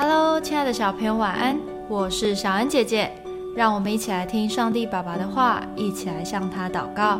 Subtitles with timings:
[0.00, 1.58] Hello，亲爱的小朋友，晚安！
[1.88, 3.10] 我是小恩姐姐，
[3.56, 7.18] 让我们一起来听上帝爸爸的话，一起来向他祷告。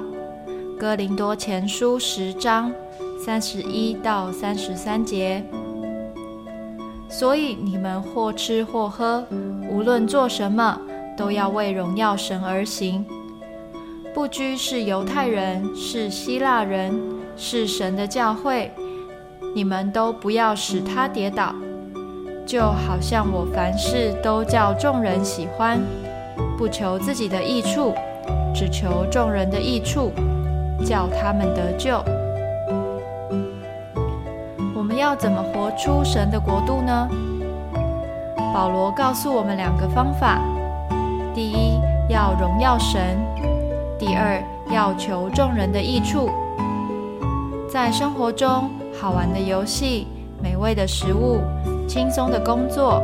[0.79, 2.73] 哥林多前书十章
[3.21, 5.45] 三十一到三十三节。
[7.09, 9.27] 所以你们或吃或喝，
[9.69, 10.81] 无论做什么，
[11.17, 13.05] 都要为荣耀神而行。
[14.15, 16.97] 不拘是犹太人，是希腊人，
[17.37, 18.71] 是神的教会，
[19.53, 21.53] 你们都不要使他跌倒。
[22.49, 25.79] 就好像我凡事都叫众人喜欢，
[26.57, 27.93] 不求自己的益处，
[28.55, 30.11] 只求众人的益处，
[30.83, 32.03] 叫他们得救。
[34.75, 37.07] 我们要怎么活出神的国度呢？
[38.55, 40.41] 保罗告诉我们两个方法：
[41.35, 41.79] 第一，
[42.09, 43.19] 要荣耀神；
[43.99, 44.43] 第二，
[44.73, 46.31] 要求众人的益处。
[47.71, 50.07] 在生活中，好玩的游戏，
[50.43, 51.43] 美味的食物。
[51.89, 53.03] 轻松的工作，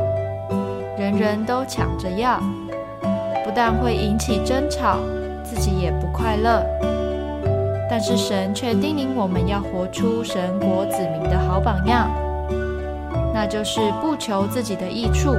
[0.95, 2.39] 人人都抢着要，
[3.43, 4.99] 不但会引起争吵，
[5.43, 6.63] 自己也不快乐。
[7.89, 12.07] 但是神却叮咛我们要活出神国子民的好榜样，
[13.33, 15.35] 那就是不求自己的益处。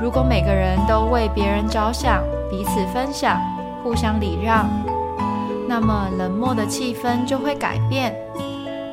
[0.00, 3.40] 如果每个人都为别人着想，彼此分享，
[3.82, 4.68] 互相礼让，
[5.68, 8.14] 那么冷漠的气氛就会改变，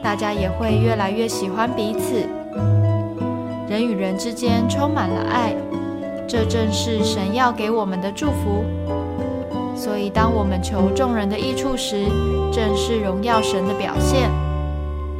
[0.01, 2.27] 大家也会越来越喜欢彼此。
[3.73, 5.51] 人与人之间充满了爱，
[6.27, 8.63] 这正是神要给我们的祝福。
[9.75, 12.05] 所以，当我们求众人的益处时，
[12.51, 14.29] 正是荣耀神的表现，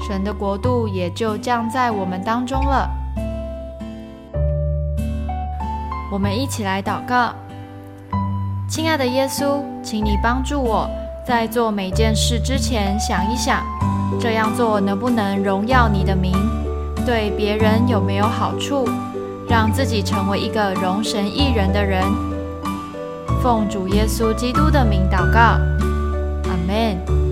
[0.07, 2.87] 神的国度也就降在我们当中了。
[6.11, 7.33] 我们一起来祷告：
[8.69, 10.87] 亲爱的耶稣，请你帮助我
[11.25, 13.63] 在做每件事之前想一想，
[14.19, 16.31] 这样做能不能荣耀你的名？
[17.05, 18.87] 对别人有没有好处？
[19.47, 22.01] 让自己成为一个容神一人的人。
[23.41, 27.22] 奉主耶稣基督的名祷告，阿门。